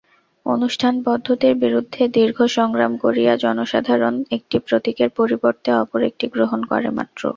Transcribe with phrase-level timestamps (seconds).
[0.45, 7.21] অনুষ্ঠানপদ্ধতির বিরুদ্ধে দীর্ঘ সংগ্রাম করিয়া জনসাধারণ একটি প্রতীকের পরিবর্তে অপর একটি গ্রহণ করে মাত্র।